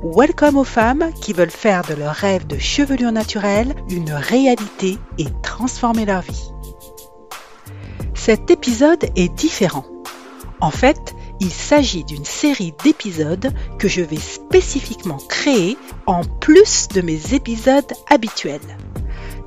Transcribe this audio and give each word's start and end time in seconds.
Welcome 0.00 0.56
aux 0.56 0.64
femmes 0.64 1.12
qui 1.20 1.32
veulent 1.32 1.50
faire 1.50 1.82
de 1.82 1.94
leur 1.94 2.14
rêve 2.14 2.46
de 2.46 2.56
chevelure 2.56 3.10
naturelle 3.10 3.74
une 3.90 4.12
réalité 4.12 4.96
et 5.18 5.26
transformer 5.42 6.04
leur 6.04 6.20
vie. 6.20 6.52
Cet 8.14 8.48
épisode 8.48 9.06
est 9.16 9.28
différent. 9.28 9.84
En 10.60 10.70
fait, 10.70 11.16
il 11.40 11.50
s'agit 11.50 12.04
d'une 12.04 12.24
série 12.24 12.74
d'épisodes 12.84 13.52
que 13.80 13.88
je 13.88 14.02
vais 14.02 14.20
spécifiquement 14.20 15.18
créer 15.28 15.76
en 16.06 16.22
plus 16.22 16.86
de 16.94 17.00
mes 17.00 17.34
épisodes 17.34 17.92
habituels. 18.08 18.60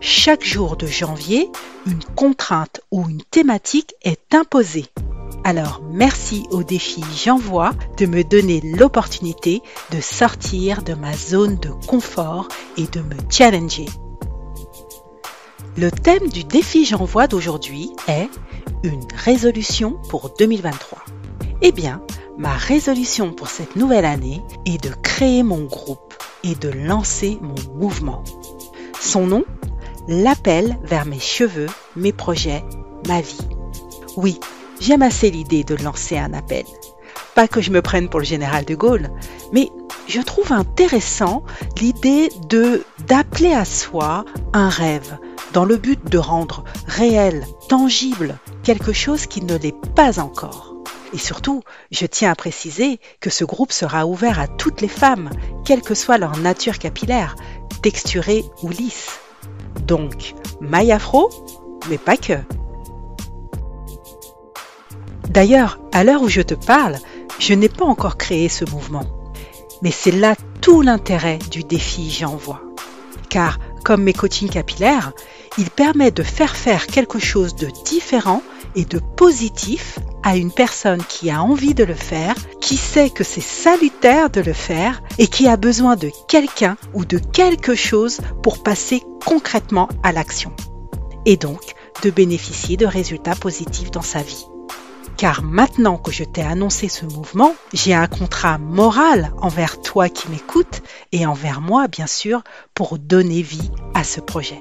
Chaque 0.02 0.44
jour 0.44 0.76
de 0.76 0.88
janvier, 0.88 1.50
une 1.86 2.04
contrainte 2.18 2.82
ou 2.92 3.08
une 3.08 3.24
thématique 3.24 3.94
est 4.04 4.36
imposée 4.36 4.88
alors 5.44 5.82
merci 5.92 6.46
au 6.52 6.64
défi 6.64 7.04
J'envoie 7.16 7.72
de 7.98 8.06
me 8.06 8.24
donner 8.24 8.62
l'opportunité 8.62 9.62
de 9.92 10.00
sortir 10.00 10.84
de 10.84 10.94
ma 10.94 11.14
zone 11.14 11.58
de 11.58 11.70
confort 11.88 12.48
et 12.78 12.86
de 12.86 13.02
me 13.02 13.16
challenger. 13.30 13.88
Le 15.78 15.90
thème 15.90 16.28
du 16.30 16.44
défi 16.44 16.86
J'envoie 16.86 17.28
d'aujourd'hui 17.28 17.92
est 18.08 18.30
une 18.84 19.06
résolution 19.16 20.00
pour 20.10 20.34
2023. 20.38 21.00
Eh 21.62 21.72
bien, 21.72 22.02
ma 22.38 22.54
résolution 22.54 23.34
pour 23.34 23.48
cette 23.48 23.76
nouvelle 23.76 24.06
année 24.06 24.42
est 24.66 24.84
de 24.84 24.94
créer 25.02 25.44
mon 25.44 25.64
groupe 25.64 26.14
et 26.44 26.56
de 26.56 26.70
lancer 26.70 27.40
mon 27.42 27.56
mouvement. 27.76 28.24
Son 29.00 29.26
nom 29.26 29.44
L'appel 30.08 30.78
vers 30.84 31.06
mes 31.06 31.20
cheveux, 31.20 31.68
mes 31.96 32.12
projets, 32.12 32.64
ma 33.08 33.22
vie. 33.22 33.48
Oui, 34.18 34.40
J'aime 34.82 35.04
assez 35.04 35.30
l'idée 35.30 35.64
de 35.64 35.76
lancer 35.76 36.18
un 36.18 36.34
appel. 36.34 36.66
Pas 37.36 37.48
que 37.48 37.62
je 37.62 37.70
me 37.70 37.84
prenne 37.84 38.10
pour 38.10 38.20
le 38.20 38.26
général 38.26 38.66
de 38.66 38.74
Gaulle, 38.74 39.12
mais 39.54 39.70
je 40.08 40.20
trouve 40.22 40.52
intéressant 40.52 41.44
l'idée 41.80 42.30
de 42.50 42.84
d'appeler 43.08 43.54
à 43.54 43.64
soi 43.64 44.26
un 44.54 44.70
rêve 44.70 45.20
dans 45.54 45.66
le 45.66 45.78
but 45.78 46.04
de 46.10 46.18
rendre 46.18 46.64
réel, 46.88 47.46
tangible 47.70 48.40
quelque 48.64 48.92
chose 48.92 49.28
qui 49.28 49.44
ne 49.44 49.56
l'est 49.56 49.80
pas 49.94 50.20
encore. 50.20 50.74
Et 51.14 51.20
surtout, 51.20 51.62
je 51.92 52.08
tiens 52.08 52.32
à 52.32 52.36
préciser 52.36 53.00
que 53.20 53.30
ce 53.30 53.46
groupe 53.46 53.72
sera 53.72 54.08
ouvert 54.08 54.40
à 54.40 54.48
toutes 54.48 54.82
les 54.82 54.88
femmes, 54.88 55.30
quelle 55.64 55.84
que 55.84 55.94
soit 55.94 56.18
leur 56.18 56.38
nature 56.38 56.80
capillaire, 56.80 57.36
texturée 57.84 58.46
ou 58.64 58.70
lisse. 58.70 59.20
Donc, 59.86 60.34
maille 60.60 60.92
afro, 60.92 61.30
mais 61.88 62.00
pas 62.00 62.18
que. 62.18 62.40
D'ailleurs, 65.32 65.80
à 65.94 66.04
l'heure 66.04 66.24
où 66.24 66.28
je 66.28 66.42
te 66.42 66.56
parle, 66.56 66.98
je 67.40 67.54
n'ai 67.54 67.70
pas 67.70 67.86
encore 67.86 68.18
créé 68.18 68.50
ce 68.50 68.66
mouvement. 68.66 69.06
Mais 69.82 69.90
c'est 69.90 70.12
là 70.12 70.36
tout 70.60 70.82
l'intérêt 70.82 71.40
du 71.50 71.64
défi 71.64 72.12
J'envoie. 72.12 72.62
Car, 73.30 73.58
comme 73.86 74.04
mes 74.04 74.12
coachings 74.12 74.50
capillaires, 74.50 75.14
il 75.58 75.70
permet 75.70 76.12
de 76.12 76.22
faire 76.22 76.58
faire 76.58 76.86
quelque 76.86 77.18
chose 77.18 77.56
de 77.56 77.68
différent 77.86 78.44
et 78.76 78.84
de 78.84 79.00
positif 79.00 80.00
à 80.22 80.36
une 80.36 80.52
personne 80.52 81.02
qui 81.02 81.30
a 81.30 81.42
envie 81.42 81.74
de 81.74 81.86
le 81.86 81.96
faire, 81.96 82.36
qui 82.60 82.76
sait 82.76 83.10
que 83.10 83.24
c'est 83.24 83.40
salutaire 83.40 84.30
de 84.32 84.42
le 84.42 84.54
faire 84.54 85.02
et 85.18 85.28
qui 85.28 85.48
a 85.48 85.56
besoin 85.56 85.96
de 85.96 86.12
quelqu'un 86.28 86.76
ou 86.94 87.06
de 87.06 87.20
quelque 87.20 87.74
chose 87.74 88.20
pour 88.44 88.64
passer 88.64 89.02
concrètement 89.26 89.88
à 90.04 90.12
l'action. 90.12 90.52
Et 91.26 91.38
donc 91.38 91.74
de 92.04 92.10
bénéficier 92.10 92.76
de 92.76 92.86
résultats 92.86 93.36
positifs 93.36 93.92
dans 93.92 94.02
sa 94.02 94.22
vie 94.22 94.46
car 95.22 95.44
maintenant 95.44 95.98
que 95.98 96.12
je 96.12 96.24
t'ai 96.24 96.42
annoncé 96.42 96.88
ce 96.88 97.06
mouvement, 97.06 97.54
j'ai 97.74 97.94
un 97.94 98.08
contrat 98.08 98.58
moral 98.58 99.32
envers 99.40 99.80
toi 99.80 100.10
qui 100.10 100.28
m'écoutes 100.30 100.82
et 101.12 101.28
envers 101.28 101.62
moi, 101.62 101.88
bien 101.88 102.08
sûr, 102.08 102.42
pour 102.74 102.98
donner 102.98 103.44
vie 103.44 103.70
à 103.94 104.04
ce 104.04 104.20
projet. 104.20 104.60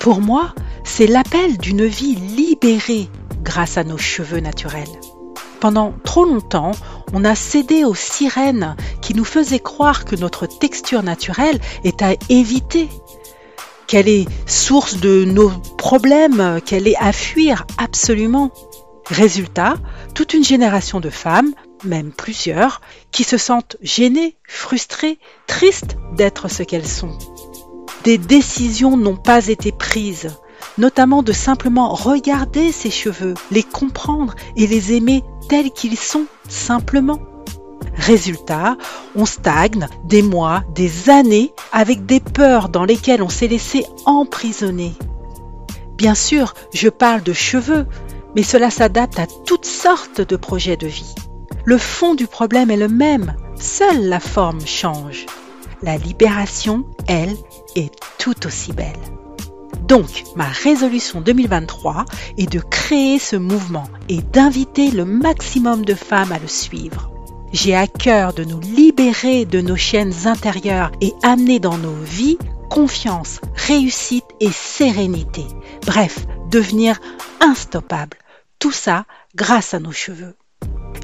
Pour 0.00 0.22
moi, 0.22 0.54
c'est 0.82 1.06
l'appel 1.06 1.58
d'une 1.58 1.84
vie 1.84 2.14
libérée 2.14 3.10
grâce 3.42 3.76
à 3.76 3.84
nos 3.84 3.98
cheveux 3.98 4.40
naturels. 4.40 4.88
Pendant 5.60 5.92
trop 6.04 6.24
longtemps, 6.24 6.72
on 7.12 7.22
a 7.22 7.34
cédé 7.34 7.84
aux 7.84 7.94
sirènes 7.94 8.76
qui 9.02 9.12
nous 9.12 9.26
faisaient 9.26 9.58
croire 9.58 10.06
que 10.06 10.16
notre 10.16 10.46
texture 10.46 11.02
naturelle 11.02 11.60
est 11.84 12.00
à 12.00 12.14
éviter, 12.30 12.88
qu'elle 13.88 14.08
est 14.08 14.26
source 14.46 14.96
de 14.96 15.26
nos 15.26 15.50
problèmes, 15.76 16.62
qu'elle 16.64 16.88
est 16.88 16.96
à 16.96 17.12
fuir 17.12 17.66
absolument. 17.76 18.50
Résultat, 19.06 19.74
toute 20.14 20.32
une 20.34 20.44
génération 20.44 20.98
de 21.00 21.10
femmes, 21.10 21.52
même 21.84 22.10
plusieurs, 22.10 22.80
qui 23.10 23.24
se 23.24 23.36
sentent 23.36 23.76
gênées, 23.82 24.36
frustrées, 24.48 25.18
tristes 25.46 25.96
d'être 26.16 26.48
ce 26.48 26.62
qu'elles 26.62 26.88
sont. 26.88 27.16
Des 28.04 28.18
décisions 28.18 28.96
n'ont 28.96 29.16
pas 29.16 29.48
été 29.48 29.72
prises, 29.72 30.30
notamment 30.78 31.22
de 31.22 31.32
simplement 31.32 31.94
regarder 31.94 32.72
ses 32.72 32.90
cheveux, 32.90 33.34
les 33.50 33.62
comprendre 33.62 34.34
et 34.56 34.66
les 34.66 34.94
aimer 34.94 35.22
tels 35.48 35.70
qu'ils 35.70 35.98
sont, 35.98 36.26
simplement. 36.48 37.18
Résultat, 37.96 38.76
on 39.14 39.26
stagne 39.26 39.86
des 40.04 40.22
mois, 40.22 40.64
des 40.74 41.10
années 41.10 41.52
avec 41.72 42.06
des 42.06 42.20
peurs 42.20 42.68
dans 42.68 42.84
lesquelles 42.84 43.22
on 43.22 43.28
s'est 43.28 43.48
laissé 43.48 43.86
emprisonner. 44.06 44.94
Bien 45.96 46.14
sûr, 46.14 46.54
je 46.72 46.88
parle 46.88 47.22
de 47.22 47.32
cheveux, 47.32 47.86
mais 48.34 48.42
cela 48.42 48.70
s'adapte 48.70 49.18
à 49.18 49.26
toutes 49.26 49.64
sortes 49.64 50.20
de 50.20 50.36
projets 50.36 50.76
de 50.76 50.86
vie. 50.86 51.14
Le 51.64 51.78
fond 51.78 52.14
du 52.14 52.26
problème 52.26 52.70
est 52.70 52.76
le 52.76 52.88
même, 52.88 53.34
seule 53.58 54.08
la 54.08 54.20
forme 54.20 54.64
change. 54.66 55.26
La 55.82 55.96
libération, 55.96 56.84
elle, 57.06 57.36
est 57.76 57.92
tout 58.18 58.46
aussi 58.46 58.72
belle. 58.72 58.92
Donc, 59.86 60.24
ma 60.34 60.48
résolution 60.48 61.20
2023 61.20 62.06
est 62.38 62.50
de 62.50 62.60
créer 62.60 63.18
ce 63.18 63.36
mouvement 63.36 63.88
et 64.08 64.22
d'inviter 64.22 64.90
le 64.90 65.04
maximum 65.04 65.84
de 65.84 65.94
femmes 65.94 66.32
à 66.32 66.38
le 66.38 66.48
suivre. 66.48 67.10
J'ai 67.52 67.76
à 67.76 67.86
cœur 67.86 68.32
de 68.32 68.44
nous 68.44 68.60
libérer 68.60 69.44
de 69.44 69.60
nos 69.60 69.76
chaînes 69.76 70.26
intérieures 70.26 70.90
et 71.00 71.12
amener 71.22 71.60
dans 71.60 71.78
nos 71.78 71.94
vies 72.02 72.38
confiance, 72.70 73.40
réussite 73.54 74.24
et 74.40 74.50
sérénité. 74.50 75.44
Bref, 75.86 76.26
devenir 76.50 76.98
instoppable 77.40 78.16
tout 78.64 78.72
ça 78.72 79.04
grâce 79.34 79.74
à 79.74 79.78
nos 79.78 79.92
cheveux. 79.92 80.38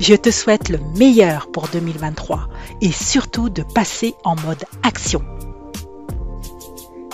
Je 0.00 0.15
te 0.15 0.31
souhaite 0.31 0.71
le 0.71 0.78
meilleur 0.97 1.53
pour 1.53 1.69
2023 1.69 2.48
et 2.81 2.91
surtout 2.91 3.50
de 3.50 3.62
passer 3.62 4.15
en 4.25 4.34
mode 4.34 4.65
action. 4.82 5.22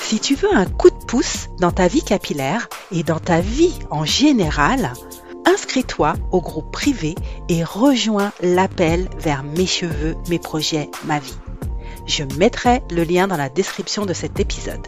Si 0.00 0.20
tu 0.20 0.36
veux 0.36 0.54
un 0.54 0.66
coup 0.66 0.90
de 0.90 1.04
pouce 1.04 1.48
dans 1.58 1.72
ta 1.72 1.88
vie 1.88 2.04
capillaire 2.04 2.68
et 2.92 3.02
dans 3.02 3.18
ta 3.18 3.40
vie 3.40 3.76
en 3.90 4.04
général, 4.04 4.92
inscris-toi 5.46 6.14
au 6.30 6.40
groupe 6.40 6.70
privé 6.70 7.16
et 7.48 7.64
rejoins 7.64 8.30
l'appel 8.40 9.08
vers 9.18 9.42
mes 9.42 9.66
cheveux, 9.66 10.14
mes 10.28 10.38
projets, 10.38 10.92
ma 11.06 11.18
vie. 11.18 11.40
Je 12.06 12.22
mettrai 12.38 12.84
le 12.92 13.02
lien 13.02 13.26
dans 13.26 13.36
la 13.36 13.48
description 13.48 14.06
de 14.06 14.12
cet 14.12 14.38
épisode. 14.38 14.86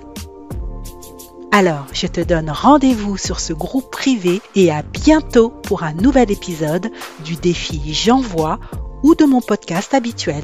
Alors, 1.51 1.87
je 1.93 2.07
te 2.07 2.21
donne 2.21 2.51
rendez-vous 2.51 3.17
sur 3.17 3.41
ce 3.41 3.53
groupe 3.53 3.91
privé 3.91 4.41
et 4.55 4.71
à 4.71 4.83
bientôt 4.83 5.51
pour 5.51 5.83
un 5.83 5.95
nouvel 5.95 6.31
épisode 6.31 6.91
du 7.25 7.37
défi 7.37 7.95
J'envoie 7.95 8.59
ou 9.03 9.15
de 9.15 9.25
mon 9.25 9.41
podcast 9.41 9.95
habituel. 9.95 10.43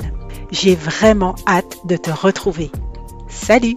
J'ai 0.50 0.74
vraiment 0.74 1.34
hâte 1.46 1.78
de 1.84 1.96
te 1.96 2.10
retrouver. 2.10 2.70
Salut 3.28 3.74